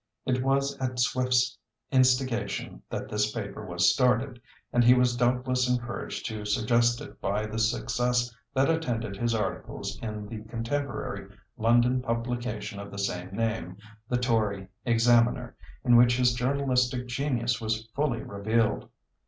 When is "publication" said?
12.01-12.79